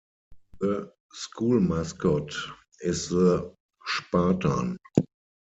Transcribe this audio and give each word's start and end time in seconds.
The 0.59 0.91
school 1.13 1.59
mascot 1.59 2.33
is 2.79 3.09
the 3.09 3.53
'Spartan'. 3.85 4.79